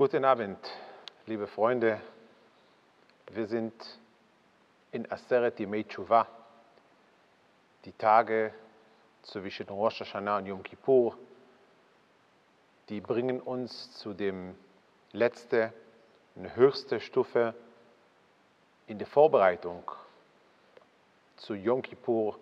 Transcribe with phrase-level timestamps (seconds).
[0.00, 0.56] Guten Abend,
[1.26, 2.00] liebe Freunde.
[3.32, 3.74] Wir sind
[4.92, 6.26] in Aseret Yemei Tshuva,
[7.84, 8.54] die Tage
[9.24, 11.18] zwischen Rosh Hashanah und Yom Kippur,
[12.88, 14.56] die bringen uns zu dem
[15.12, 15.70] letzten
[16.34, 17.52] und höchsten Stufe
[18.86, 19.82] in der Vorbereitung
[21.36, 22.38] zu Yom Kippur,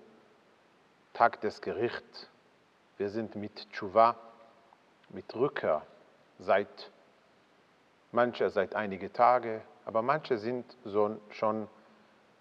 [1.12, 2.28] Tag des Gerichts.
[2.98, 4.14] Wir sind mit Tshuva,
[5.08, 5.84] mit Rückkehr
[6.38, 6.92] seit
[8.12, 11.68] manche seit einige Tage, aber manche sind so schon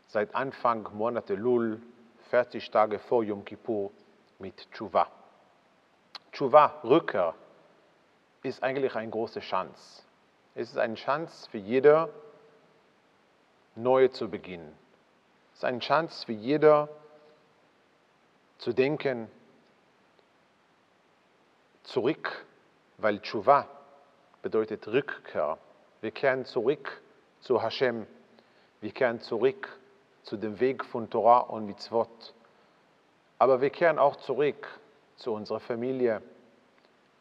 [0.07, 1.81] seit Anfang Monate Lul,
[2.29, 3.91] 40 Tage vor Yom Kippur
[4.39, 5.07] mit Tshuva.
[6.31, 7.33] Tshuva, Rückkehr,
[8.43, 10.03] ist eigentlich eine große Chance.
[10.55, 12.09] Es ist eine Chance für jeder,
[13.75, 14.73] neu zu beginnen.
[15.51, 16.89] Es ist eine Chance für jeder,
[18.57, 19.29] zu denken,
[21.83, 22.45] zurück,
[22.97, 23.67] weil Tshuva
[24.41, 25.57] bedeutet Rückkehr.
[26.01, 27.01] Wir kehren zurück
[27.41, 28.07] zu Hashem.
[28.81, 29.67] Wir kehren zurück
[30.23, 32.33] zu dem Weg von Torah und Mitzvot.
[33.39, 34.67] Aber wir kehren auch zurück
[35.15, 36.21] zu unserer Familie,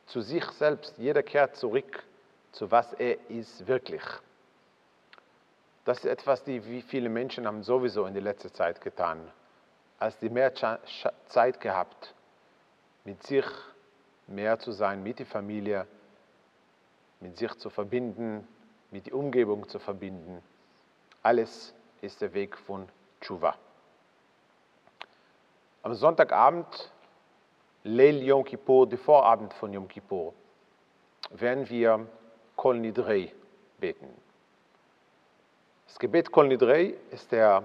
[0.06, 0.96] zu sich selbst.
[0.98, 2.04] Jeder kehrt zurück
[2.52, 4.02] zu was er ist wirklich.
[5.84, 9.30] Das ist etwas, die wie viele Menschen haben sowieso in der letzten Zeit getan.
[9.98, 10.52] Als die mehr
[11.26, 12.14] Zeit gehabt,
[13.04, 13.44] mit sich
[14.26, 15.86] mehr zu sein, mit der Familie,
[17.20, 18.46] mit sich zu verbinden,
[18.90, 20.42] mit der Umgebung zu verbinden.
[21.22, 22.88] Alles ist der Weg von
[23.20, 23.54] Tshuva.
[25.82, 26.92] Am Sonntagabend,
[27.84, 30.34] Leil Yom Kippur, der Vorabend von Yom Kippur,
[31.30, 32.06] werden wir
[32.56, 33.32] Kol Nidrei
[33.78, 34.08] beten.
[35.86, 37.62] Das Gebet Kol Nidrei ist der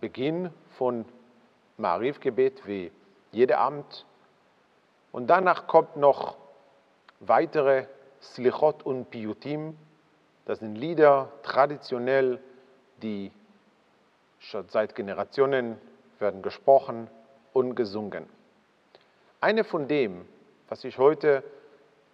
[0.00, 1.04] Beginn von
[1.78, 2.92] Mariv-Gebet wie
[3.30, 4.04] jeder Abend.
[5.10, 6.36] Und danach kommt noch
[7.20, 7.86] weitere
[8.22, 9.76] Slichot und Piyutim.
[10.44, 12.40] Das sind Lieder, traditionell,
[13.02, 13.32] die
[14.38, 15.78] schon seit Generationen
[16.18, 17.08] werden gesprochen
[17.52, 18.28] und gesungen.
[19.40, 20.26] Eine von dem,
[20.68, 21.42] was ich heute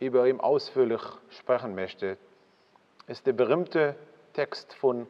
[0.01, 2.17] über ihn ausführlich sprechen möchte,
[3.07, 3.97] ist der berühmte
[4.33, 5.07] Text von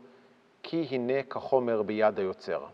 [0.62, 2.72] Ki hine kachomer biyad yotzer.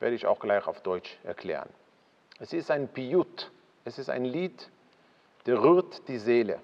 [0.00, 1.68] Werde ich auch gleich auf Deutsch erklären.
[2.38, 3.50] Es ist ein Piyut,
[3.84, 4.70] es ist ein Lied,
[5.46, 6.60] der rührt die Seele.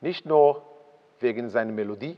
[0.00, 0.62] Nicht nur
[1.20, 2.16] wegen seiner Melodie,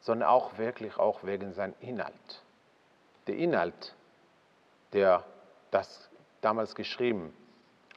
[0.00, 2.42] sondern auch wirklich auch wegen seinem Inhalt.
[3.26, 3.94] Der Inhalt,
[4.92, 5.24] der
[5.70, 6.08] das
[6.40, 7.34] damals geschrieben,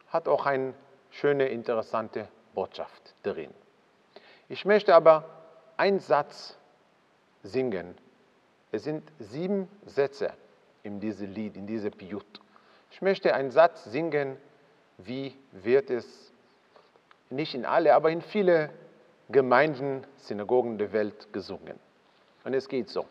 [0.09, 0.73] hat auch eine
[1.09, 3.53] schöne, interessante Botschaft drin.
[4.50, 5.23] Ich möchte aber
[5.78, 6.57] einen Satz
[7.44, 7.97] singen.
[8.72, 10.33] Es sind sieben Sätze
[10.83, 12.41] in diesem Lied, in diesem Piyut.
[12.91, 14.38] Ich möchte einen Satz singen,
[14.97, 16.31] wie wird es
[17.31, 18.71] nicht in alle, aber in viele
[19.28, 21.78] Gemeinden, Synagogen der Welt gesungen.
[22.44, 23.05] Und es geht so.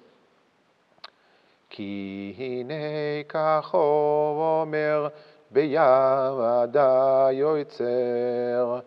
[1.69, 5.07] כי הנה כך אומר
[5.51, 8.79] בידה יוצר,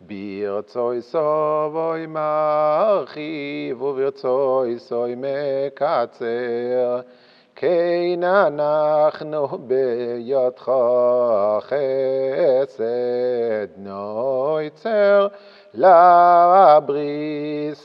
[0.00, 7.00] ברצוי סובוי מרחיב וברצוי סוי מקצר.
[7.56, 10.72] כן אנחנו בידך
[11.60, 12.86] חסד
[13.76, 15.28] נויצר
[15.74, 16.68] לבריס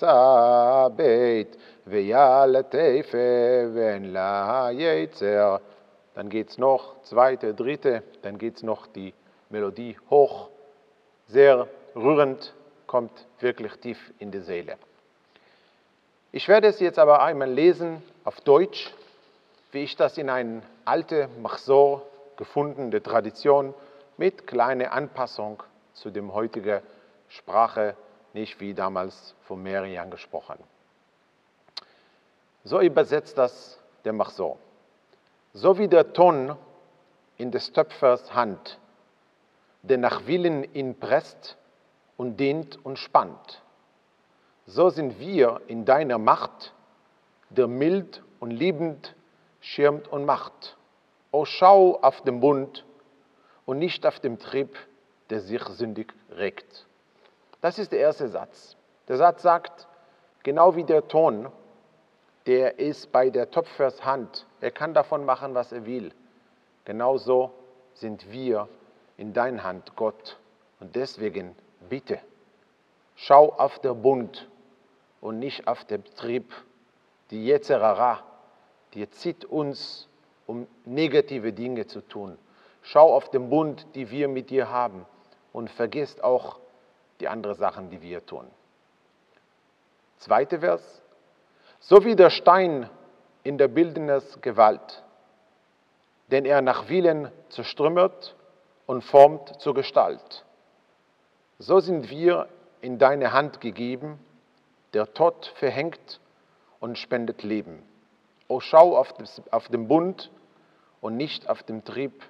[0.07, 1.55] הבית
[1.87, 3.17] ויאל תיפה
[3.73, 5.55] ואין לה יצר.
[6.17, 9.13] Dann geht es noch, zweite, dritte, dann geht es noch die
[9.51, 10.49] Melodie hoch,
[11.27, 12.55] sehr rührend,
[12.87, 14.77] kommt wirklich tief in die Seele.
[16.31, 18.91] Ich werde es jetzt aber einmal lesen auf Deutsch,
[19.72, 22.02] wie ich das in eine alte Machsor
[22.36, 23.74] gefundene Tradition
[24.18, 25.62] mit kleiner Anpassung
[25.94, 26.80] zu dem heutigen
[27.28, 27.96] Sprache,
[28.34, 30.58] nicht wie damals von Merian gesprochen.
[32.64, 34.58] So übersetzt das der Machsor.
[35.54, 36.56] So wie der Ton
[37.38, 38.78] in des Töpfers Hand,
[39.82, 41.56] der nach Willen ihn presst
[42.16, 43.62] und dehnt und spannt,
[44.66, 46.72] so sind wir in deiner Macht,
[47.50, 49.14] der mild und liebend
[49.62, 50.76] schirmt und macht.
[51.30, 52.84] O schau auf den Bund
[53.64, 54.76] und nicht auf den Trieb,
[55.30, 56.86] der sich sündig regt.
[57.62, 58.76] Das ist der erste Satz.
[59.08, 59.88] Der Satz sagt,
[60.42, 61.50] genau wie der Ton,
[62.46, 64.46] der ist bei der Töpfers Hand.
[64.60, 66.12] Er kann davon machen, was er will.
[66.84, 67.52] Genauso
[67.94, 68.68] sind wir
[69.16, 70.38] in deiner Hand, Gott.
[70.80, 71.54] Und deswegen
[71.88, 72.18] bitte,
[73.14, 74.48] schau auf den Bund
[75.20, 76.52] und nicht auf den Trieb,
[77.30, 78.24] die Yetzerara,
[78.94, 80.08] die zieht uns,
[80.46, 82.36] um negative Dinge zu tun.
[82.82, 85.06] Schau auf den Bund, die wir mit dir haben
[85.52, 86.58] und vergisst auch
[87.20, 88.46] die anderen Sachen, die wir tun.
[90.18, 91.02] Zweiter Vers.
[91.80, 92.88] So wie der Stein
[93.44, 95.02] in der Bildnis Gewalt,
[96.28, 98.36] den er nach Willen zerstrümmert
[98.86, 100.44] und formt zur Gestalt.
[101.58, 102.48] So sind wir
[102.80, 104.18] in deine Hand gegeben,
[104.94, 106.20] der Tod verhängt
[106.80, 107.82] und spendet Leben.
[108.52, 110.30] O schau auf, das, auf den Bund
[111.00, 112.22] und nicht auf den Trieb,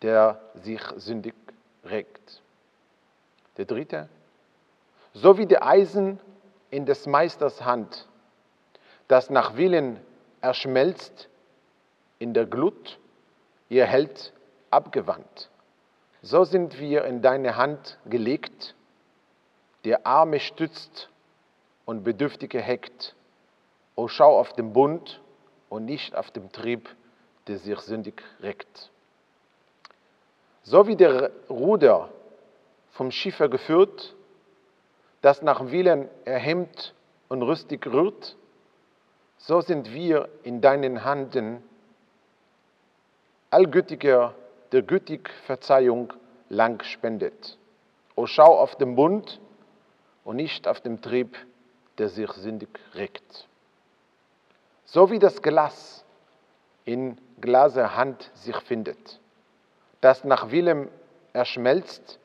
[0.00, 1.34] der sich sündig
[1.84, 2.40] regt.
[3.58, 4.08] Der dritte,
[5.12, 6.18] so wie der Eisen
[6.70, 8.08] in des Meisters Hand,
[9.08, 10.00] das nach Willen
[10.40, 11.28] erschmelzt
[12.18, 12.98] in der Glut,
[13.68, 14.32] ihr hält
[14.70, 15.50] abgewandt.
[16.22, 18.74] So sind wir in deine Hand gelegt,
[19.84, 21.10] der Arme stützt
[21.84, 23.14] und Bedürftige heckt.
[23.96, 25.21] O schau auf den Bund
[25.72, 26.86] und nicht auf den Trieb,
[27.46, 28.90] der sich sündig reckt.
[30.64, 32.10] So wie der Ruder
[32.90, 34.14] vom Schiffer geführt,
[35.22, 36.92] das nach Willen erhemmt
[37.30, 38.36] und rüstig rührt,
[39.38, 41.62] so sind wir in deinen Handen,
[43.48, 44.34] allgütiger,
[44.72, 46.12] der gütig Verzeihung
[46.50, 47.56] lang spendet.
[48.14, 49.40] O schau auf den Bund
[50.22, 51.34] und nicht auf den Trieb,
[51.96, 53.48] der sich sündig regt.
[54.92, 56.04] So wie das Glas
[56.84, 59.20] in Glaser Hand sich findet,
[60.02, 60.90] das nach Willen
[61.32, 62.18] erschmelzt,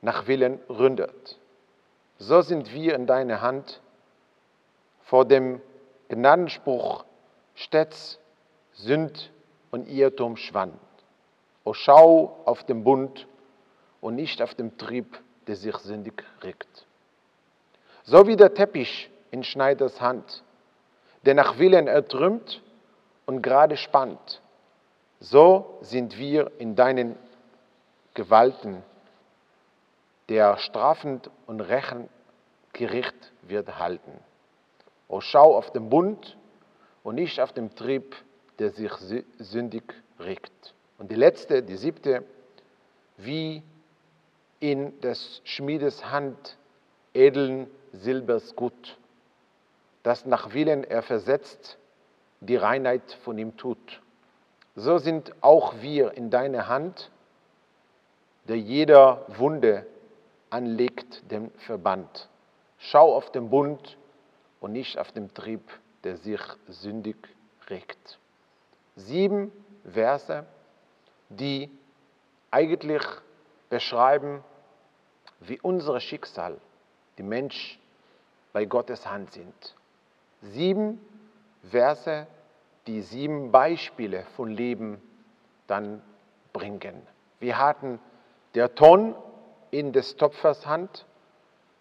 [0.00, 1.40] nach Willen ründet.
[2.18, 3.80] So sind wir in deiner Hand
[5.02, 5.60] vor dem
[6.08, 7.04] Gnadenspruch
[7.56, 8.20] stets
[8.74, 9.32] Sünd
[9.72, 10.78] und Irrtum schwand.
[11.64, 13.26] O schau auf den Bund
[14.00, 16.86] und nicht auf den Trieb, der sich sündig regt.
[18.04, 20.44] So wie der Teppich in Schneiders Hand,
[21.28, 22.62] der nach Willen ertrümmt
[23.26, 24.40] und gerade spannt,
[25.20, 27.16] so sind wir in deinen
[28.14, 28.82] Gewalten,
[30.30, 32.08] der strafend und rächend
[32.72, 34.12] Gericht wird halten.
[35.06, 36.38] O schau auf den Bund
[37.02, 38.16] und nicht auf den Trieb,
[38.58, 38.90] der sich
[39.38, 39.82] sündig
[40.18, 40.72] regt.
[40.96, 42.24] Und die letzte, die siebte,
[43.18, 43.62] wie
[44.60, 46.56] in des Schmiedes Hand
[47.12, 48.96] edlen Silbers gut,
[50.08, 51.76] das nach Willen er versetzt,
[52.40, 54.00] die Reinheit von ihm tut.
[54.74, 57.10] So sind auch wir in deiner Hand,
[58.44, 59.86] der jeder Wunde
[60.48, 62.30] anlegt den Verband.
[62.78, 63.98] Schau auf den Bund
[64.60, 65.60] und nicht auf den Trieb,
[66.04, 67.16] der sich sündig
[67.68, 68.18] regt.
[68.96, 69.52] Sieben
[69.84, 70.46] Verse,
[71.28, 71.70] die
[72.50, 73.02] eigentlich
[73.68, 74.42] beschreiben,
[75.40, 76.56] wie unser Schicksal,
[77.18, 77.78] die Mensch,
[78.54, 79.74] bei Gottes Hand sind.
[80.42, 81.00] Sieben
[81.70, 82.26] Verse,
[82.86, 85.02] die sieben Beispiele von Leben
[85.66, 86.02] dann
[86.52, 87.06] bringen.
[87.40, 87.98] Wir hatten
[88.54, 89.14] der Ton
[89.70, 91.06] in des Töpfers Hand,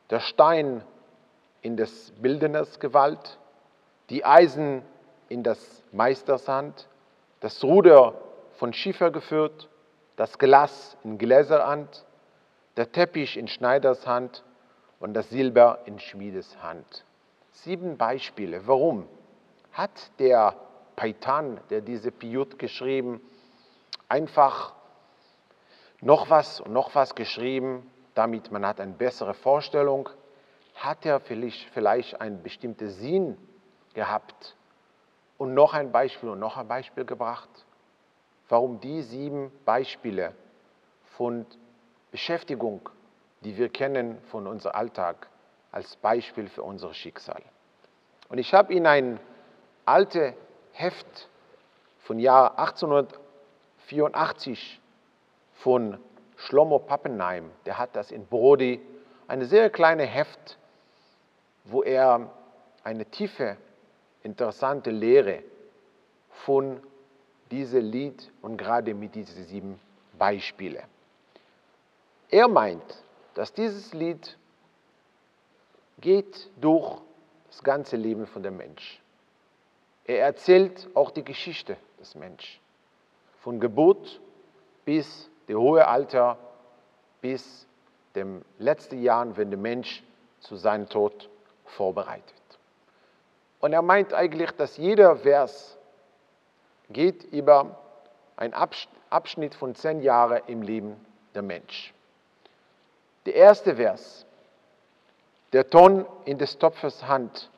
[0.09, 0.83] der Stein
[1.61, 3.39] in des Bildners Gewalt,
[4.09, 4.81] die Eisen
[5.29, 6.87] in des Meisters Hand,
[7.39, 8.15] das Ruder
[8.57, 9.69] von Schiffer geführt,
[10.15, 12.05] das Glas in Gläserhand,
[12.75, 14.43] der Teppich in Schneiders Hand
[14.99, 17.05] und das Silber in Schmiedes Hand.
[17.63, 18.67] Sieben Beispiele.
[18.67, 19.07] Warum?
[19.71, 20.55] Hat der
[20.95, 23.19] Paitan, der diese Piyut geschrieben,
[24.07, 24.73] einfach
[25.99, 30.07] noch was und noch was geschrieben, damit man hat eine bessere Vorstellung?
[30.75, 33.37] Hat er vielleicht, vielleicht einen bestimmten Sinn
[33.95, 34.55] gehabt
[35.39, 37.49] und noch ein Beispiel und noch ein Beispiel gebracht?
[38.49, 40.35] Warum die sieben Beispiele
[41.17, 41.47] von
[42.11, 42.87] Beschäftigung,
[43.41, 45.27] die wir kennen von unserem Alltag,
[45.71, 47.43] als Beispiel für unser Schicksal.
[48.29, 49.19] Und ich habe Ihnen ein
[49.85, 50.33] altes
[50.73, 51.29] Heft
[51.99, 54.81] von Jahr 1884
[55.55, 55.97] von
[56.35, 58.81] Schlomo Pappenheim, der hat das in Brody,
[59.27, 60.57] eine sehr kleine Heft,
[61.65, 62.29] wo er
[62.83, 63.55] eine tiefe,
[64.23, 65.43] interessante Lehre
[66.45, 66.81] von
[67.51, 69.79] diesem Lied und gerade mit diesen sieben
[70.17, 70.83] Beispielen.
[72.29, 73.03] Er meint,
[73.33, 74.37] dass dieses Lied
[75.99, 77.01] geht durch
[77.57, 79.01] das ganze Leben von dem Mensch.
[80.05, 82.59] Er erzählt auch die Geschichte des Menschen.
[83.39, 84.21] Von Geburt
[84.85, 86.37] bis dem hohe Alter,
[87.19, 87.65] bis
[88.13, 90.03] dem letzten Jahr, wenn der Mensch
[90.39, 91.29] zu seinem Tod
[91.65, 92.35] vorbereitet.
[93.59, 95.79] Und er meint eigentlich, dass jeder Vers
[96.89, 97.75] geht über
[98.35, 100.95] einen Abschnitt von zehn Jahren im Leben
[101.33, 101.91] der Mensch.
[103.25, 104.26] Der erste Vers,
[105.53, 107.49] der Ton in des Topfes Hand,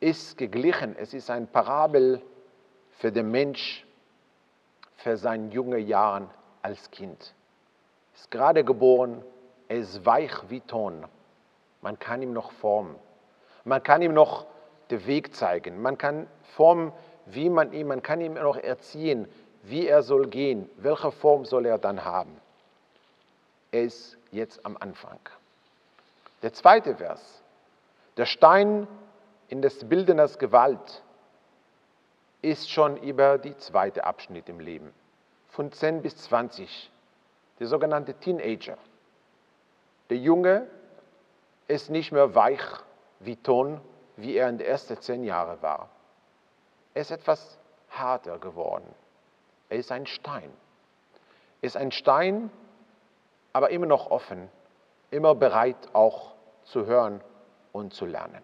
[0.00, 0.96] ist geglichen.
[0.96, 2.22] Es ist ein Parabel
[2.98, 3.86] für den Mensch,
[4.96, 6.30] für seine jungen Jahren
[6.62, 7.34] als Kind.
[8.12, 9.22] Er ist gerade geboren,
[9.68, 11.04] er ist weich wie Ton.
[11.82, 12.96] Man kann ihn noch formen.
[13.64, 14.46] Man kann ihm noch
[14.90, 15.80] den Weg zeigen.
[15.82, 16.92] Man kann formen,
[17.26, 19.28] wie man ihm, man kann ihm noch erziehen,
[19.62, 22.40] wie er soll gehen, welche Form soll er dann haben.
[23.72, 25.18] Er ist jetzt am Anfang.
[26.42, 27.42] Der zweite Vers.
[28.16, 28.86] Der Stein
[29.48, 31.02] in des Bildners Gewalt
[32.42, 34.92] ist schon über die zweite Abschnitt im Leben.
[35.48, 36.90] Von 10 bis 20.
[37.58, 38.76] Der sogenannte Teenager.
[40.10, 40.66] Der Junge
[41.68, 42.62] ist nicht mehr weich
[43.20, 43.80] wie Ton,
[44.16, 45.88] wie er in den ersten zehn Jahren war.
[46.94, 47.58] Er ist etwas
[47.90, 48.94] harter geworden.
[49.68, 50.52] Er ist ein Stein.
[51.60, 52.50] Er ist ein Stein,
[53.52, 54.48] aber immer noch offen,
[55.10, 56.34] immer bereit auch
[56.64, 57.20] zu hören
[57.72, 58.42] und zu lernen.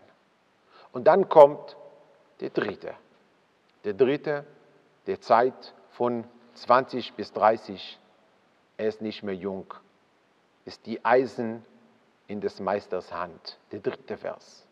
[0.93, 1.77] Und dann kommt
[2.41, 2.95] der dritte.
[3.85, 4.45] Der dritte,
[5.07, 7.99] der Zeit von 20 bis 30,
[8.77, 9.73] er ist nicht mehr jung,
[10.65, 11.65] ist die Eisen
[12.29, 13.59] in des Meisters Hand.
[13.73, 14.67] Der dritte Vers.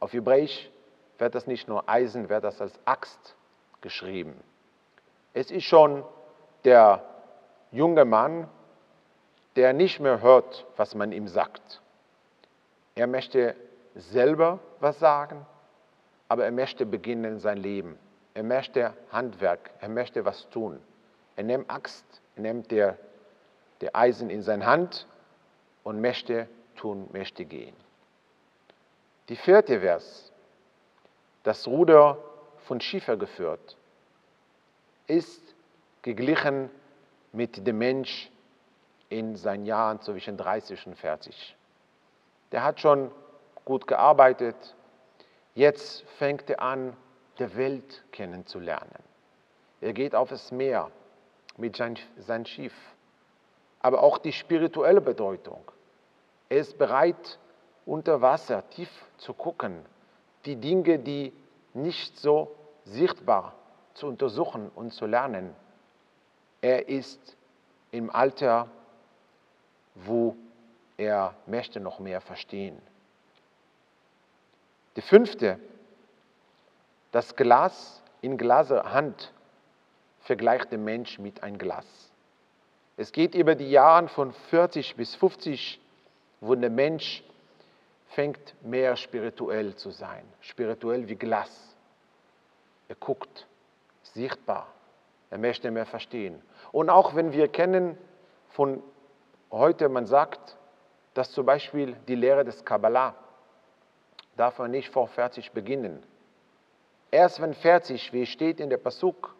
[0.00, 0.70] Auf Hebräisch
[1.18, 3.34] wird das nicht nur Eisen, wird das als Axt
[3.80, 4.38] geschrieben.
[5.32, 6.04] Es ist schon
[6.64, 7.04] der
[7.70, 8.48] junge Mann,
[9.56, 11.80] der nicht mehr hört, was man ihm sagt.
[12.94, 13.54] Er möchte
[13.94, 15.46] selber was sagen,
[16.28, 17.98] aber er möchte beginnen sein Leben.
[18.34, 20.80] Er möchte Handwerk, er möchte was tun.
[21.36, 22.04] Er nimmt Axt,
[22.36, 22.98] er nimmt der,
[23.80, 25.06] der Eisen in seine Hand
[25.84, 27.76] und möchte tun, möchte gehen.
[29.28, 30.32] Die vierte Vers,
[31.44, 32.18] das Ruder
[32.66, 33.76] von Schiefer geführt,
[35.06, 35.54] ist
[36.02, 36.70] geglichen
[37.32, 38.30] mit dem Mensch
[39.18, 41.56] in seinen Jahren zwischen 30 und 40.
[42.50, 43.10] Der hat schon
[43.64, 44.74] gut gearbeitet,
[45.54, 46.96] jetzt fängt er an,
[47.38, 49.02] die Welt kennenzulernen.
[49.80, 50.90] Er geht auf das Meer
[51.56, 52.74] mit seinem Schiff,
[53.80, 55.62] aber auch die spirituelle Bedeutung.
[56.48, 57.38] Er ist bereit,
[57.86, 59.84] unter Wasser tief zu gucken,
[60.44, 61.32] die Dinge, die
[61.72, 62.54] nicht so
[62.84, 63.54] sichtbar
[63.94, 65.54] zu untersuchen und zu lernen.
[66.60, 67.36] Er ist
[67.90, 68.68] im Alter,
[69.94, 70.36] wo
[70.96, 72.80] er möchte noch mehr verstehen.
[74.96, 75.58] Der fünfte,
[77.10, 79.32] das Glas in Hand
[80.20, 81.86] vergleicht der Mensch mit einem Glas.
[82.96, 85.80] Es geht über die Jahre von 40 bis 50,
[86.40, 87.24] wo der Mensch
[88.08, 91.76] fängt mehr spirituell zu sein, spirituell wie Glas.
[92.88, 93.46] Er guckt,
[94.02, 94.68] sichtbar,
[95.30, 96.40] er möchte mehr verstehen.
[96.70, 97.98] Und auch wenn wir kennen
[98.50, 98.82] von
[99.50, 100.56] heute, man sagt,
[101.14, 103.14] dass zum Beispiel die Lehre des Kabbalah
[104.36, 106.02] darf man nicht vor 40 beginnen.
[107.10, 109.34] Erst wenn 40, wie steht in der Pasuk,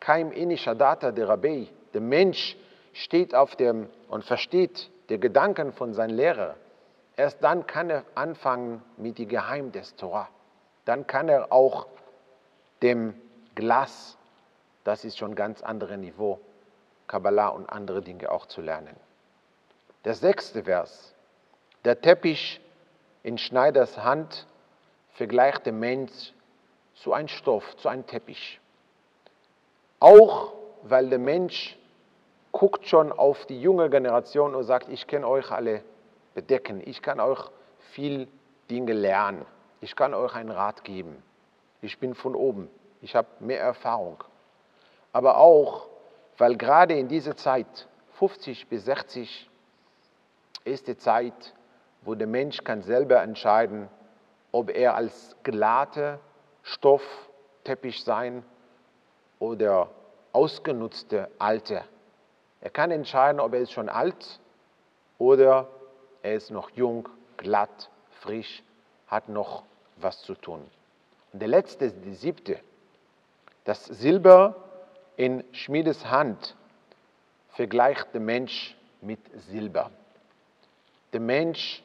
[0.00, 2.56] kein innischer Data der Rabbi, der Mensch
[2.92, 6.56] steht auf dem und versteht die Gedanken von seinem Lehrer,
[7.16, 10.28] erst dann kann er anfangen mit dem Geheim des Torah.
[10.86, 11.86] Dann kann er auch
[12.82, 13.14] dem
[13.54, 14.16] Glas,
[14.84, 16.40] das ist schon ganz anderes Niveau,
[17.06, 18.96] Kabbalah und andere Dinge auch zu lernen.
[20.04, 21.14] Der sechste Vers,
[21.84, 22.60] der Teppich
[23.22, 24.46] in Schneiders Hand
[25.10, 26.32] vergleicht der Mensch
[26.94, 28.60] zu einem Stoff, zu einem Teppich.
[30.00, 31.78] Auch weil der Mensch
[32.50, 35.84] guckt schon auf die junge Generation und sagt, ich kann euch alle
[36.34, 37.40] bedecken, ich kann euch
[37.92, 38.26] viel
[38.70, 39.46] Dinge lernen,
[39.80, 41.22] ich kann euch einen Rat geben,
[41.80, 42.68] ich bin von oben,
[43.00, 44.24] ich habe mehr Erfahrung.
[45.12, 45.86] Aber auch,
[46.38, 47.86] weil gerade in dieser Zeit,
[48.18, 49.48] 50 bis 60,
[50.64, 51.54] ist die Zeit,
[52.02, 53.88] wo der Mensch kann selber entscheiden,
[54.50, 56.18] ob er als glatte
[56.62, 58.44] Stoffteppich sein
[59.38, 59.90] oder
[60.32, 61.82] ausgenutzte alte.
[62.60, 64.40] Er kann entscheiden, ob er ist schon alt
[65.18, 65.68] oder
[66.22, 67.90] er ist noch jung, glatt,
[68.20, 68.62] frisch,
[69.08, 69.64] hat noch
[69.96, 70.68] was zu tun.
[71.32, 72.60] Und der letzte, die siebte,
[73.64, 74.56] das Silber
[75.16, 76.56] in Schmiedes Hand
[77.50, 79.90] vergleicht der Mensch mit Silber.
[81.12, 81.82] Der Mensch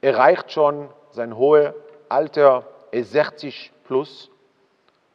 [0.00, 1.74] erreicht schon sein hohes
[2.08, 4.30] Alter, ist 60 plus,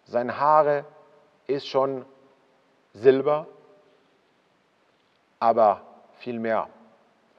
[0.06, 0.86] seine Haare
[1.48, 2.06] ist schon
[2.94, 3.48] Silber,
[5.40, 5.82] aber
[6.20, 6.70] viel mehr.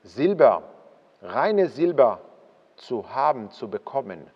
[0.03, 0.63] Silber,
[1.21, 2.21] reine Silber
[2.77, 4.29] zu haben, zu bekommen,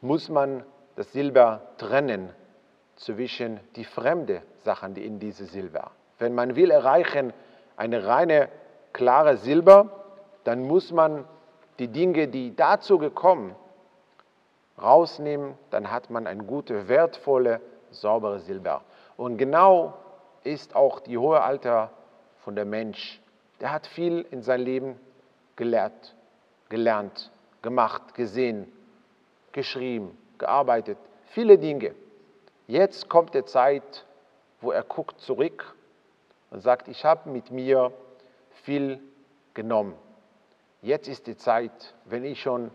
[0.00, 0.64] muss man
[0.96, 2.30] das Silber trennen
[2.96, 5.92] zwischen die fremden Sachen, die in diese Silber.
[6.18, 7.32] Wenn man will erreichen
[7.76, 8.48] eine reine,
[8.92, 10.03] klare Silber,
[10.44, 11.24] dann muss man
[11.78, 13.54] die Dinge, die dazu gekommen,
[14.80, 17.60] rausnehmen, dann hat man ein gutes, wertvolle,
[17.90, 18.82] saubere Silber.
[19.16, 19.94] Und genau
[20.42, 21.90] ist auch die hohe Alter
[22.38, 23.20] von der Mensch.
[23.60, 25.00] Der hat viel in seinem Leben
[25.56, 26.14] gelehrt,
[26.68, 27.30] gelernt,
[27.62, 28.70] gemacht, gesehen,
[29.52, 31.94] geschrieben, gearbeitet, viele Dinge.
[32.66, 34.04] Jetzt kommt die Zeit,
[34.60, 35.74] wo er guckt zurück
[36.50, 37.92] und sagt, ich habe mit mir
[38.64, 39.00] viel
[39.54, 39.94] genommen.
[40.84, 42.70] Jetzt ist die Zeit, wenn ich schon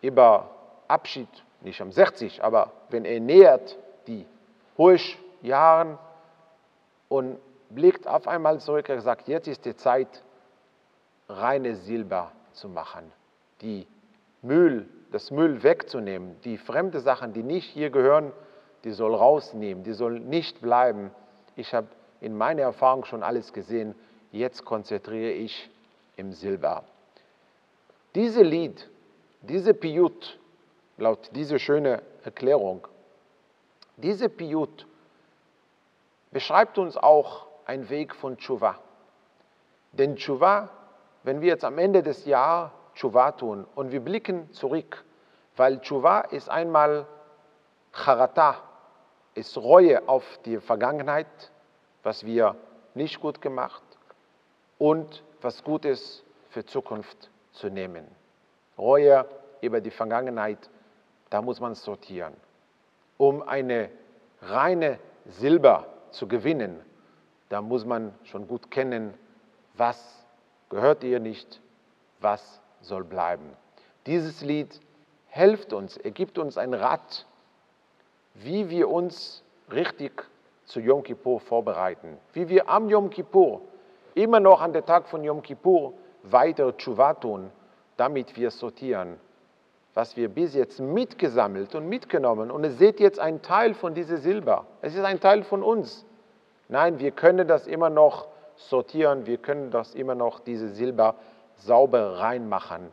[0.00, 0.48] über
[0.88, 1.28] Abschied,
[1.60, 4.24] nicht am 60, aber wenn er nähert die
[4.78, 4.98] hohen
[5.42, 5.98] Jahren
[7.10, 10.24] und blickt auf einmal zurück, er sagt, jetzt ist die Zeit,
[11.28, 13.12] reine Silber zu machen,
[13.60, 13.86] die
[14.40, 18.32] Müll, das Müll wegzunehmen, die fremde Sachen, die nicht hier gehören,
[18.84, 21.10] die soll rausnehmen, die soll nicht bleiben.
[21.56, 21.88] Ich habe
[22.22, 23.94] in meiner Erfahrung schon alles gesehen,
[24.32, 25.70] jetzt konzentriere ich
[26.16, 26.84] im Silber.
[28.14, 28.88] Diese Lied,
[29.40, 30.38] diese Piyut,
[30.98, 32.86] laut dieser schönen Erklärung,
[33.96, 34.86] diese Piyut
[36.30, 38.78] beschreibt uns auch einen Weg von Tshuva.
[39.90, 40.68] Denn Tshuva,
[41.24, 45.04] wenn wir jetzt am Ende des Jahres Tshuva tun und wir blicken zurück,
[45.56, 47.06] weil Tshuva ist einmal
[47.90, 48.62] Charata,
[49.34, 51.50] ist Reue auf die Vergangenheit,
[52.04, 52.54] was wir
[52.94, 53.82] nicht gut gemacht
[54.78, 58.06] und was Gutes für Zukunft zu nehmen.
[58.76, 59.24] Reue
[59.60, 60.70] über die Vergangenheit,
[61.30, 62.34] da muss man sortieren.
[63.16, 63.90] Um eine
[64.42, 66.80] reine Silber zu gewinnen,
[67.48, 69.14] da muss man schon gut kennen,
[69.74, 70.24] was
[70.68, 71.60] gehört ihr nicht,
[72.20, 73.56] was soll bleiben.
[74.06, 74.80] Dieses Lied
[75.28, 77.26] hilft uns, er gibt uns ein Rat,
[78.34, 80.24] wie wir uns richtig
[80.64, 83.60] zu Yom Kippur vorbereiten, wie wir am Yom Kippur,
[84.14, 85.94] immer noch an der Tag von Yom Kippur,
[86.24, 87.50] weiter Tshuva tun,
[87.96, 89.20] damit wir sortieren,
[89.94, 92.50] was wir bis jetzt mitgesammelt und mitgenommen.
[92.50, 94.66] Und ihr seht jetzt einen Teil von diesem Silber.
[94.82, 96.04] Es ist ein Teil von uns.
[96.68, 98.26] Nein, wir können das immer noch
[98.56, 101.14] sortieren, wir können das immer noch, diese Silber
[101.56, 102.90] sauber reinmachen.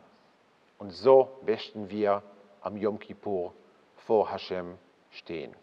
[0.78, 2.22] Und so möchten wir
[2.60, 3.52] am Yom Kippur
[3.96, 4.76] vor Hashem
[5.10, 5.54] stehen.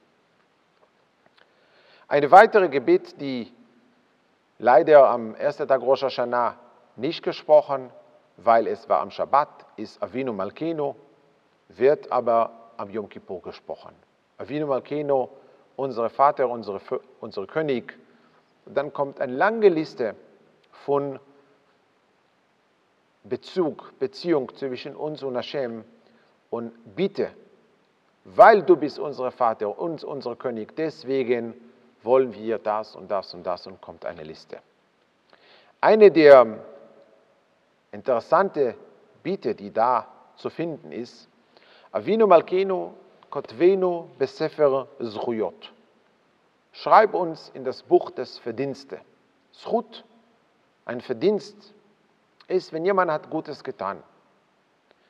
[2.08, 3.54] Eine weitere Gebet, die
[4.58, 6.56] leider am ersten Tag Rosh Hashanah
[7.00, 7.90] nicht gesprochen,
[8.38, 10.96] weil es war am Shabbat, ist Avinu Malkeno,
[11.70, 13.94] wird aber am Yom Kippur gesprochen.
[14.38, 15.30] Avinu Malkeno,
[15.76, 16.80] unser Vater, unsere,
[17.20, 17.98] unser König.
[18.66, 20.16] dann kommt eine lange Liste
[20.72, 21.20] von
[23.24, 25.84] Bezug, Beziehung zwischen uns und Hashem
[26.50, 27.30] und bitte,
[28.26, 31.54] weil du bist unser Vater und unser König, deswegen
[32.04, 34.60] wollen wir das und das und das und kommt eine Liste.
[35.82, 36.60] Eine der
[37.91, 38.75] interessanten
[39.23, 41.30] Bitte, die da zu finden ist,
[41.91, 42.93] Avinu Malkenu
[43.30, 45.73] Kotvenu Besefer Zchuyot.
[46.71, 48.99] Schreib uns in das Buch des Verdienstes.
[49.52, 50.06] Zchut,
[50.86, 51.73] ein Verdienst,
[52.47, 54.02] ist, wenn jemand hat Gutes getan.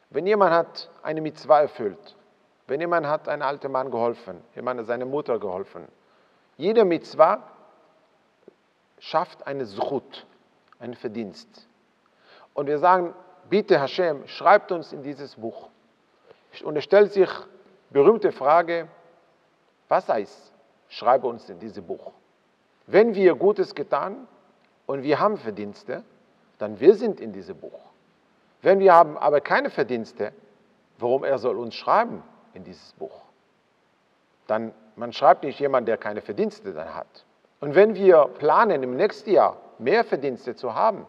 [0.10, 2.16] Wenn jemand hat eine Mitzvah erfüllt.
[2.68, 4.42] Wenn jemand hat einem alten Mann geholfen.
[4.56, 5.88] Jemand hat seiner Mutter geholfen.
[6.58, 7.44] Jede Mitzvah
[9.00, 10.26] schafft eine Zchut,
[10.80, 11.69] einen Verdienst.
[12.54, 13.14] Und wir sagen,
[13.50, 15.70] bitte Hashem, schreibt uns in dieses Buch.
[16.64, 17.30] Und es stellt sich
[17.90, 18.88] berühmte Frage,
[19.88, 20.54] was heißt,
[20.90, 22.12] schreibe uns in dieses Buch.
[22.88, 24.28] Wenn wir Gutes getan
[24.86, 26.04] und wir haben Verdienste,
[26.58, 27.80] dann wir sind in diesem Buch.
[28.62, 30.34] Wenn wir haben aber keine Verdienste,
[30.98, 33.22] warum er soll uns schreiben in dieses Buch?
[34.48, 37.26] Dann, man schreibt nicht jemand, der keine Verdienste dann hat.
[37.62, 41.06] Und wenn wir planen, im nächsten Jahr mehr Verdienste zu haben,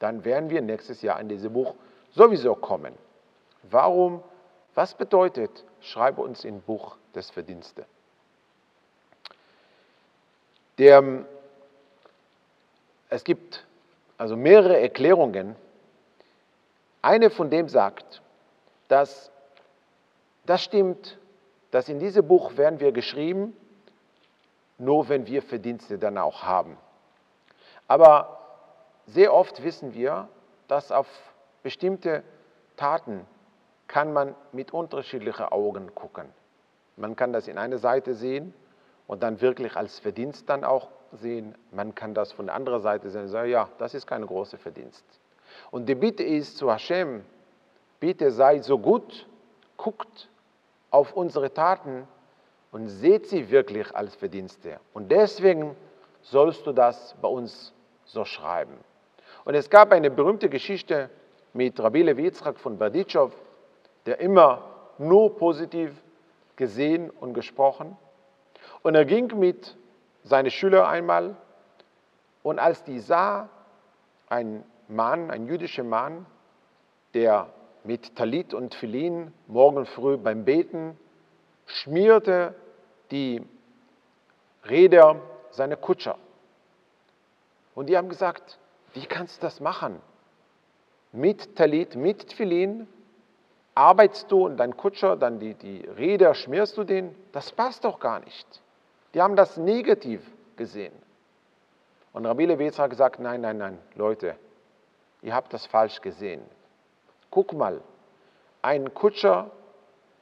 [0.00, 1.74] dann werden wir nächstes Jahr in dieses Buch
[2.10, 2.94] sowieso kommen.
[3.62, 4.22] Warum?
[4.74, 7.84] Was bedeutet, schreibe uns in Buch des Verdienstes?
[10.78, 11.24] Der,
[13.10, 13.66] es gibt
[14.16, 15.54] also mehrere Erklärungen.
[17.02, 18.22] Eine von dem sagt,
[18.88, 19.30] dass
[20.46, 21.18] das stimmt,
[21.70, 23.54] dass in diesem Buch werden wir geschrieben,
[24.78, 26.76] nur wenn wir Verdienste dann auch haben.
[27.86, 28.39] Aber
[29.12, 30.28] sehr oft wissen wir,
[30.68, 31.06] dass auf
[31.62, 32.22] bestimmte
[32.76, 33.26] Taten
[33.86, 36.28] kann man mit unterschiedlichen Augen gucken.
[36.96, 38.54] Man kann das in einer Seite sehen
[39.06, 41.56] und dann wirklich als Verdienst dann auch sehen.
[41.72, 44.58] Man kann das von der anderen Seite sehen und sagen, ja, das ist kein großer
[44.58, 45.04] Verdienst.
[45.72, 47.24] Und die Bitte ist zu Hashem,
[47.98, 49.26] bitte sei so gut,
[49.76, 50.28] guckt
[50.90, 52.06] auf unsere Taten
[52.70, 54.78] und seht sie wirklich als Verdienste.
[54.92, 55.74] Und deswegen
[56.22, 57.72] sollst du das bei uns
[58.04, 58.76] so schreiben.
[59.50, 61.10] Und es gab eine berühmte Geschichte
[61.54, 63.30] mit Rabbi Levi von Berditschew,
[64.06, 64.64] der immer
[64.96, 65.90] nur positiv
[66.54, 67.96] gesehen und gesprochen.
[68.82, 69.76] Und er ging mit
[70.22, 71.34] seine Schüler einmal
[72.44, 73.48] und als die sah,
[74.28, 76.26] ein Mann, ein jüdischer Mann,
[77.14, 77.48] der
[77.82, 80.96] mit Talit und Philin morgen früh beim Beten,
[81.66, 82.54] schmierte
[83.10, 83.42] die
[84.68, 85.16] Räder
[85.50, 86.18] seine Kutscher.
[87.74, 88.59] Und die haben gesagt,
[88.94, 90.00] wie kannst du das machen?
[91.12, 92.86] Mit Talit, mit Tfilin
[93.74, 97.14] arbeitest du und dein Kutscher, dann die, die Räder schmierst du den?
[97.32, 98.46] Das passt doch gar nicht.
[99.14, 100.20] Die haben das negativ
[100.56, 100.92] gesehen.
[102.12, 104.36] Und Rabbi Levitz hat gesagt, nein, nein, nein, Leute,
[105.22, 106.42] ihr habt das falsch gesehen.
[107.30, 107.80] Guck mal,
[108.62, 109.50] ein Kutscher,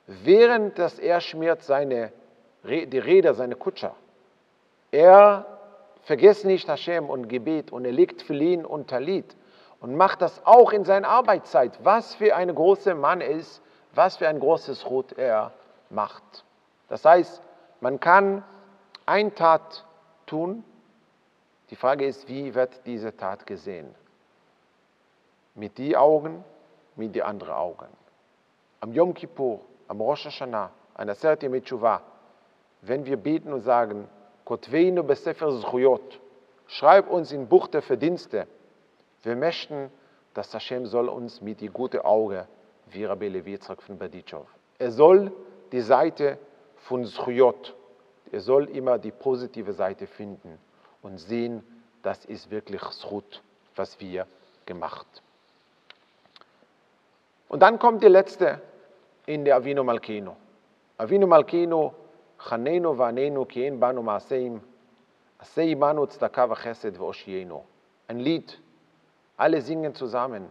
[0.06, 2.12] während dass er schmiert seine,
[2.64, 3.94] die Räder, seine Kutscher,
[4.90, 5.57] er
[6.08, 9.36] vergisst nicht Hashem und Gebet und er legt Philin und Talit
[9.78, 11.78] und macht das auch in seiner Arbeitszeit.
[11.84, 13.60] Was für ein großer Mann ist,
[13.92, 15.52] was für ein großes Rot er
[15.90, 16.46] macht.
[16.88, 17.42] Das heißt,
[17.82, 18.42] man kann
[19.04, 19.84] eine Tat
[20.24, 20.64] tun.
[21.68, 23.94] Die Frage ist, wie wird diese Tat gesehen?
[25.54, 26.42] Mit die Augen,
[26.96, 27.88] mit die anderen Augen.
[28.80, 32.00] Am Yom Kippur, am Rosh Hashanah, an der Serte Metshuva,
[32.80, 34.08] wenn wir beten und sagen,
[34.48, 36.18] Kotveinu besefer Zchuyot,
[36.68, 38.46] schreib uns in Buch der Verdienste.
[39.22, 39.90] Wir möchten,
[40.32, 42.48] dass Hashem soll uns mit die gute Auge,
[42.86, 44.46] wie Rabbi Levi von Baditschov.
[44.78, 45.32] Er soll
[45.70, 46.38] die Seite
[46.76, 47.76] von Zchuyot,
[48.32, 50.58] er soll immer die positive Seite finden
[51.02, 51.62] und sehen,
[52.02, 53.42] das ist wirklich Zchut,
[53.76, 54.26] was wir
[54.64, 55.22] gemacht.
[57.50, 58.62] Und dann kommt die letzte
[59.26, 60.38] in der Avino Malkino.
[60.96, 61.26] Avino
[62.40, 64.58] חננו ועננו כי אין בנו מעשים,
[65.38, 67.62] עשה עמנו צדקה וחסד והושיענו.
[68.10, 68.58] Ein Lied.
[69.36, 70.48] Alle singen zusammen.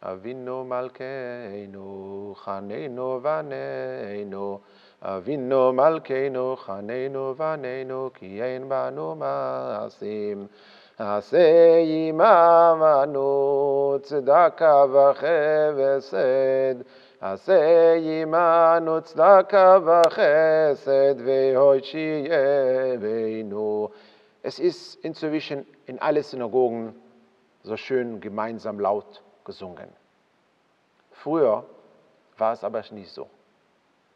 [0.00, 4.60] Avinu Malkeinu, Chanenu Vaneinu,
[5.02, 10.46] Avinu Malkeinu, Chanenu Vaneinu, כי אין בנו מעשים.
[10.98, 11.76] עשה
[12.08, 16.74] עמנו צדקה וחסד.
[17.19, 22.25] עשה עמנו צדקה וחסד והושיענו.
[24.43, 26.95] Es ist inzwischen in alle Synagogen
[27.63, 29.89] so schön gemeinsam laut gesungen.
[31.11, 31.65] Früher
[32.37, 33.27] war es aber nicht so.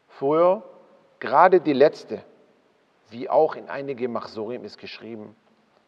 [0.08, 0.62] Früher,
[1.18, 2.22] gerade die letzte,
[3.08, 5.34] wie auch in einigen Machsorim ist geschrieben,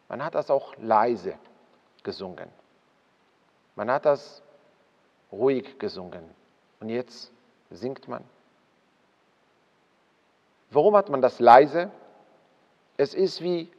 [0.09, 1.35] man hat das auch leise
[2.03, 2.49] gesungen.
[3.75, 4.43] Man hat das
[5.31, 6.23] ruhig gesungen.
[6.80, 7.32] Und jetzt
[7.70, 8.24] singt man.
[10.70, 11.90] Warum hat man das leise?
[12.96, 13.70] Es ist wie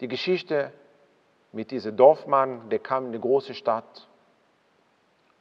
[0.00, 0.72] die Geschichte
[1.52, 4.06] mit diesem Dorfmann, der kam in eine große Stadt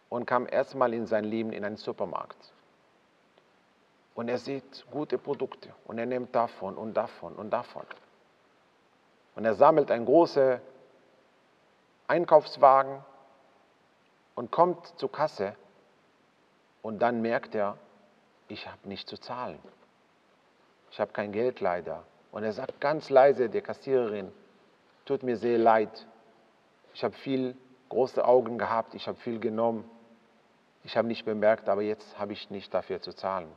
[0.10, 2.54] und kam erstmal in sein Leben in einen Supermarkt.
[4.16, 7.86] Und er sieht gute Produkte und er nimmt davon und davon und davon.
[9.36, 10.60] Und er sammelt einen großen
[12.08, 13.04] Einkaufswagen
[14.34, 15.56] und kommt zur Kasse
[16.82, 17.78] und dann merkt er,
[18.48, 19.60] ich habe nicht zu zahlen.
[20.92, 22.04] Ich habe kein Geld leider.
[22.32, 24.32] Und er sagt ganz leise der Kassiererin,
[25.06, 26.08] tut mir sehr leid.
[26.94, 27.56] Ich habe viel
[27.90, 29.90] große Augen gehabt, ich habe viel genommen.
[30.84, 33.52] Ich habe nicht bemerkt, aber jetzt habe ich nicht dafür zu zahlen.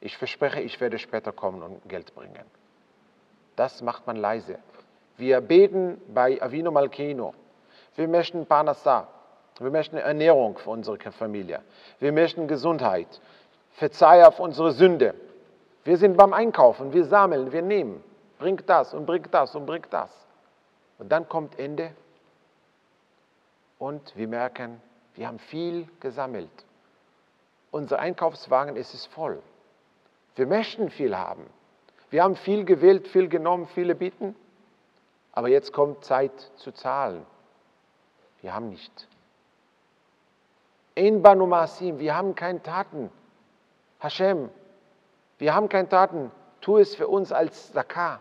[0.00, 2.44] Ich verspreche, ich werde später kommen und Geld bringen.
[3.56, 4.58] Das macht man leise.
[5.16, 7.34] Wir beten bei Avino Malkeno.
[7.96, 9.08] Wir möchten Panasa.
[9.58, 11.62] Wir möchten Ernährung für unsere Familie.
[11.98, 13.20] Wir möchten Gesundheit.
[13.72, 15.14] Verzeih auf unsere Sünde.
[15.84, 16.92] Wir sind beim Einkaufen.
[16.92, 18.02] Wir sammeln, wir nehmen.
[18.38, 20.10] Bringt das und bringt das und bringt das.
[20.98, 21.92] Und dann kommt Ende.
[23.78, 24.80] Und wir merken,
[25.14, 26.50] wir haben viel gesammelt.
[27.70, 29.42] Unser Einkaufswagen ist es voll.
[30.36, 31.46] Wir möchten viel haben.
[32.10, 34.36] Wir haben viel gewählt, viel genommen, viele bieten.
[35.32, 37.26] Aber jetzt kommt Zeit zu zahlen.
[38.40, 39.07] Wir haben nicht.
[40.98, 43.08] Ein Banumasim, wir haben keine Taten.
[44.00, 44.50] Hashem,
[45.38, 46.32] wir haben keine Taten.
[46.60, 48.20] Tu es für uns als Zakah.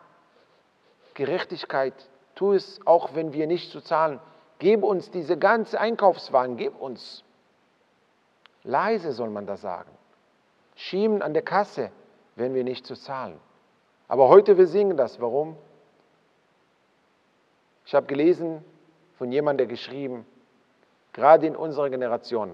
[1.15, 1.95] Gerechtigkeit,
[2.35, 4.19] tu es auch, wenn wir nicht zu zahlen.
[4.59, 7.23] Gib uns diese ganze Einkaufswagen, gib uns.
[8.63, 9.89] Leise soll man das sagen.
[10.75, 11.89] Schieben an der Kasse,
[12.35, 13.39] wenn wir nicht zu zahlen.
[14.07, 15.19] Aber heute wir singen das.
[15.19, 15.57] Warum?
[17.87, 18.63] Ich habe gelesen
[19.17, 20.27] von jemandem, der geschrieben,
[21.13, 22.53] gerade in unserer Generation,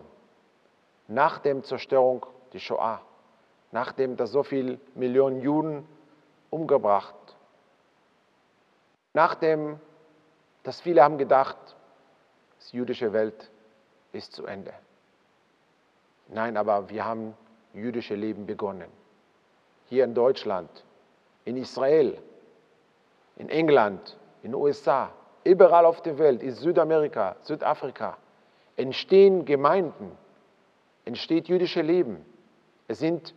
[1.14, 3.02] nach der Zerstörung der Shoah,
[3.72, 5.88] nachdem da so viele Millionen Juden
[6.50, 7.16] umgebracht,
[9.14, 9.80] nachdem,
[10.64, 11.58] dass viele haben gedacht,
[12.72, 13.52] die jüdische Welt
[14.14, 14.74] ist zu Ende.
[16.30, 17.36] Nein, aber wir haben
[17.74, 18.90] jüdische Leben begonnen.
[19.90, 20.70] Hier in Deutschland,
[21.46, 22.18] in Israel,
[23.36, 25.12] in England, in den USA,
[25.44, 28.18] Überall auf der Welt, in Südamerika, Südafrika,
[28.78, 30.18] entstehen Gemeinden,
[31.06, 32.26] entsteht jüdische Leben.
[32.88, 33.34] Es sind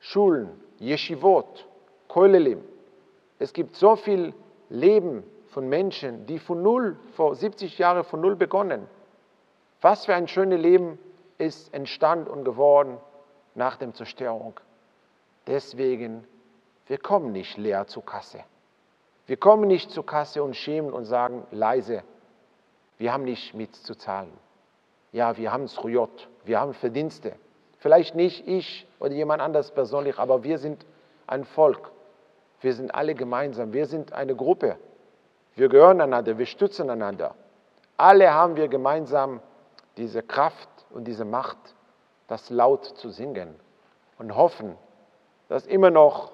[0.00, 0.48] Schulen,
[0.80, 1.66] Yeshivot,
[2.08, 2.62] Kolelim.
[3.38, 4.34] Es gibt so viel
[4.68, 8.86] Leben von Menschen, die von null, vor 70 Jahren von null begonnen.
[9.80, 10.98] Was für ein schönes Leben
[11.38, 12.98] ist entstanden und geworden
[13.54, 14.58] nach der Zerstörung.
[15.46, 16.26] Deswegen,
[16.86, 18.40] wir kommen nicht leer zur Kasse.
[19.26, 22.02] Wir kommen nicht zur Kasse und schämen und sagen leise,
[22.98, 24.32] wir haben nicht mitzuzahlen.
[25.12, 27.34] Ja, wir haben es Rujot, wir haben Verdienste.
[27.78, 30.86] Vielleicht nicht ich oder jemand anders persönlich, aber wir sind
[31.26, 31.90] ein Volk.
[32.60, 33.72] Wir sind alle gemeinsam.
[33.72, 34.76] Wir sind eine Gruppe.
[35.54, 37.34] Wir gehören einander, wir stützen einander.
[37.96, 39.40] Alle haben wir gemeinsam
[39.96, 41.56] diese Kraft und diese Macht,
[42.28, 43.54] das laut zu singen
[44.18, 44.76] und hoffen,
[45.48, 46.32] dass immer noch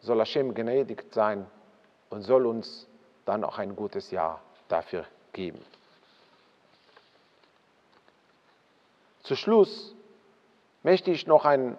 [0.00, 1.46] soll Hashem gnädig sein
[2.10, 2.86] und soll uns
[3.24, 5.64] dann auch ein gutes Jahr dafür geben.
[9.22, 9.94] Zu Schluss
[10.82, 11.76] möchte ich noch eine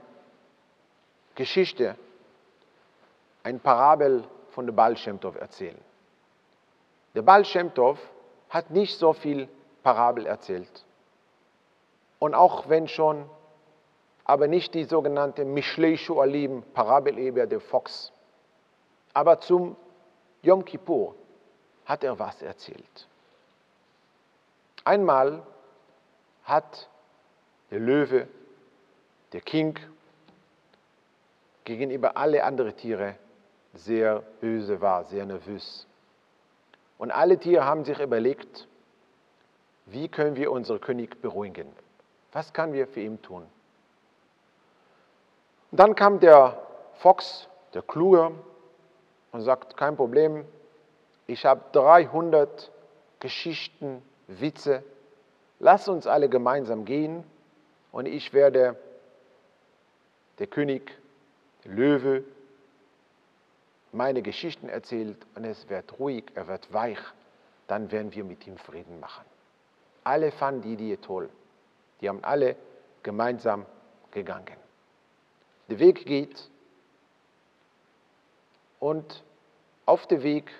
[1.35, 1.95] Geschichte,
[3.43, 5.79] ein Parabel von der Baal Shem erzählen.
[7.15, 7.71] Der Baal Shem
[8.49, 9.49] hat nicht so viel
[9.83, 10.85] Parabel erzählt.
[12.19, 13.29] Und auch wenn schon,
[14.23, 18.13] aber nicht die sogenannte Mishlei Shualim, Parabel über der Fox.
[19.13, 19.75] Aber zum
[20.41, 21.15] Yom Kippur
[21.85, 23.07] hat er was erzählt.
[24.85, 25.43] Einmal
[26.43, 26.87] hat
[27.73, 28.27] der Löwe,
[29.31, 29.79] der King,
[31.63, 33.15] gegenüber alle anderen Tiere
[33.73, 35.87] sehr böse war, sehr nervös.
[36.99, 38.67] Und alle Tiere haben sich überlegt,
[39.87, 41.67] wie können wir unseren König beruhigen?
[42.31, 43.41] Was können wir für ihn tun?
[45.71, 46.61] Und dann kam der
[46.99, 48.33] Fox, der Kluge,
[49.31, 50.45] und sagt, kein Problem,
[51.25, 52.69] ich habe 300
[53.19, 54.83] Geschichten, Witze,
[55.57, 57.23] lass uns alle gemeinsam gehen
[57.93, 58.75] und ich werde
[60.39, 60.91] der König,
[61.63, 62.23] der Löwe,
[63.93, 66.99] meine Geschichten erzählt und es wird ruhig, er wird weich,
[67.67, 69.23] dann werden wir mit ihm Frieden machen.
[70.03, 71.29] Alle fanden die Idee toll.
[72.01, 72.55] Die haben alle
[73.03, 73.65] gemeinsam
[74.11, 74.57] gegangen.
[75.69, 76.49] Der Weg geht
[78.79, 79.23] und
[79.85, 80.51] auf dem Weg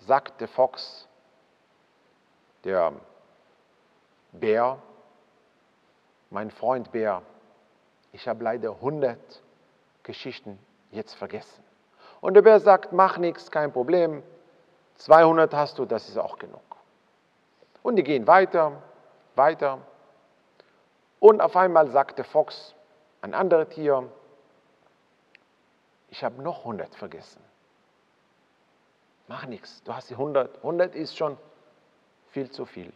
[0.00, 1.06] sagt der Fox,
[2.64, 2.92] der
[4.32, 4.82] Bär,
[6.30, 7.22] mein Freund Bär,
[8.12, 9.18] ich habe leider 100
[10.02, 10.58] Geschichten
[10.90, 11.62] jetzt vergessen.
[12.20, 14.22] Und der Bär sagt, mach nichts, kein Problem,
[14.96, 16.60] 200 hast du, das ist auch genug.
[17.82, 18.82] Und die gehen weiter,
[19.34, 19.78] weiter.
[21.18, 22.74] Und auf einmal sagt der Fox,
[23.22, 24.10] ein anderes Tier,
[26.08, 27.42] ich habe noch 100 vergessen.
[29.28, 30.56] Mach nichts, du hast die 100.
[30.56, 31.38] 100 ist schon
[32.30, 32.92] viel zu viel.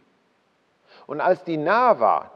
[1.07, 2.31] Und als die nah war,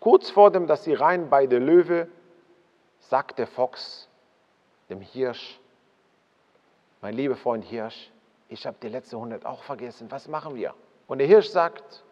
[0.00, 2.08] Kurz vor dem, dass sie rein bei der Löwe,
[3.00, 4.08] sagt der Fox
[4.88, 5.60] dem Hirsch,
[7.00, 8.10] mein lieber Freund Hirsch,
[8.48, 10.74] ich habe die letzte 100 auch vergessen, was machen wir?
[11.06, 12.04] Und der Hirsch sagt,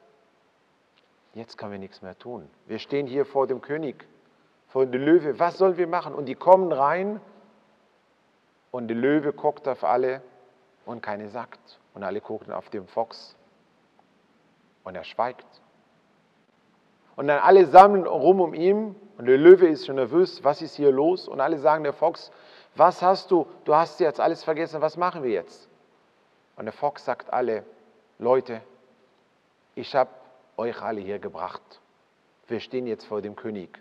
[1.35, 2.49] jetzt können wir nichts mehr tun.
[2.67, 4.07] Wir stehen hier vor dem König,
[4.69, 6.15] vor der Löwe, was sollen wir machen?
[6.15, 7.21] Und die kommen rein
[8.71, 10.23] und der Löwe guckt auf alle
[10.85, 11.79] und keine sagt.
[11.95, 13.35] Und alle gucken auf den Fox
[14.85, 15.47] und er schweigt.
[17.17, 20.77] Und dann alle sammeln rum um ihn und der Löwe ist schon nervös, was ist
[20.77, 21.27] hier los?
[21.27, 22.31] Und alle sagen, der Fox,
[22.75, 23.47] was hast du?
[23.65, 25.69] Du hast jetzt alles vergessen, was machen wir jetzt?
[26.57, 27.65] Und der Fox sagt alle,
[28.19, 28.61] Leute,
[29.75, 30.11] ich habe
[30.59, 31.81] euch alle hier gebracht.
[32.49, 33.79] Wir stehen jetzt vor dem König.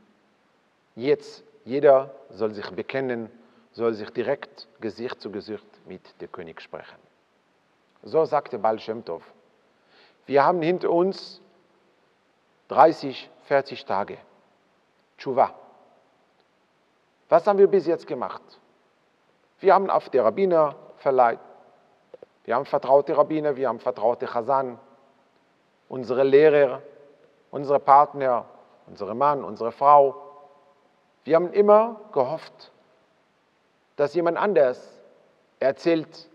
[0.95, 3.30] Jetzt, jeder soll sich bekennen,
[3.74, 6.98] soll sich direkt Gesicht zu Gesicht mit dem König sprechen.
[8.04, 8.80] So sagte Baal.
[10.26, 11.41] Wir haben hinter uns
[12.67, 14.17] 30, 40 Tage.
[15.17, 15.54] Tshuva.
[17.30, 18.41] Was haben wir bis jetzt gemacht?
[19.60, 21.39] Wir haben auf die Rabbiner verleiht.
[22.43, 24.78] Wir haben vertraute Rabbiner, wir haben vertraute Chazan,
[25.89, 26.82] unsere Lehrer,
[27.49, 28.45] unsere Partner,
[28.86, 30.15] unsere Mann, unsere Frau.
[31.23, 32.71] Wir haben immer gehofft,
[33.95, 35.01] dass jemand anders
[35.60, 36.30] erzählt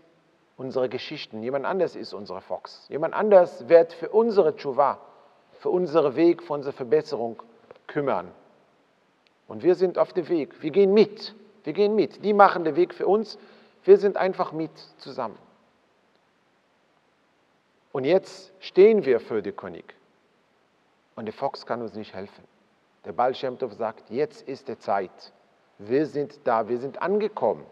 [0.57, 1.43] unsere Geschichten.
[1.43, 2.87] Jemand anders ist unser Fox.
[2.89, 4.99] Jemand anders wird für unsere Tshuva
[5.61, 7.43] für unseren Weg, für unsere Verbesserung
[7.85, 8.31] kümmern.
[9.47, 10.59] Und wir sind auf dem Weg.
[10.63, 11.35] Wir gehen mit.
[11.63, 12.25] Wir gehen mit.
[12.25, 13.37] Die machen den Weg für uns.
[13.83, 15.37] Wir sind einfach mit zusammen.
[17.91, 19.93] Und jetzt stehen wir für den König.
[21.15, 22.43] Und der Fox kann uns nicht helfen.
[23.05, 25.31] Der Baal Shem sagt, jetzt ist die Zeit.
[25.77, 27.65] Wir sind da, wir sind angekommen.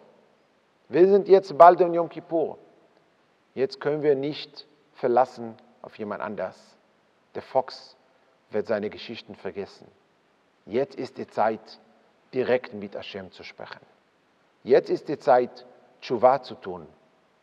[0.89, 2.60] Wir sind jetzt bald in Yom Kippur.
[3.56, 6.79] Jetzt können wir nicht verlassen auf jemand anders.
[7.36, 7.96] Der Fox
[8.50, 9.88] wird seine Geschichten vergessen.
[10.65, 11.80] Jetzt ist die Zeit,
[12.34, 13.80] direkt mit Hashem zu sprechen.
[14.63, 15.65] Jetzt ist die Zeit,
[16.02, 16.88] Tshuva zu tun.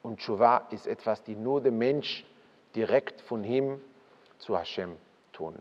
[0.02, 2.24] Und Tshuva ist etwas, die nur der Mensch
[2.74, 3.80] direkt von ihm
[4.38, 4.96] zu Hashem
[5.32, 5.56] tun.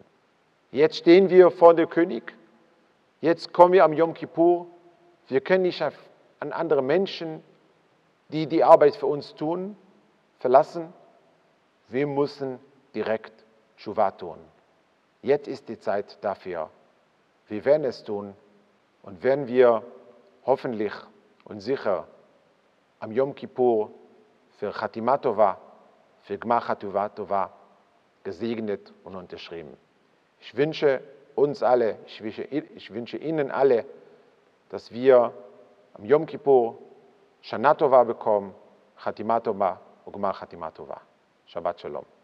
[0.71, 2.33] Jetzt stehen wir vor dem König.
[3.21, 4.67] Jetzt kommen wir am Yom Kippur.
[5.27, 7.41] Wir können nicht an andere Menschen,
[8.29, 9.75] die die Arbeit für uns tun,
[10.39, 10.93] verlassen.
[11.88, 12.59] Wir müssen
[12.93, 13.44] direkt
[13.77, 14.39] Tshuva tun.
[15.21, 16.69] Jetzt ist die Zeit dafür.
[17.47, 18.35] Wir werden es tun
[19.03, 19.83] und werden wir
[20.45, 20.93] hoffentlich
[21.45, 22.07] und sicher
[22.99, 23.91] am Yom Kippur
[24.57, 25.57] für Chatimatova,
[26.23, 27.51] für Gmach Tova
[28.23, 29.77] gesegnet und unterschrieben.
[30.39, 31.01] Ich wünsche
[31.35, 33.85] uns alle, ich wünsche, ich wünsche Ihnen alle,
[34.69, 35.33] dass wir
[35.93, 36.77] am Yom Kippur
[37.41, 38.55] Shana Tova bekommen,
[38.97, 41.01] Chatimatova und Gmach Chatimatova.
[41.45, 42.14] Shabbat Shalom.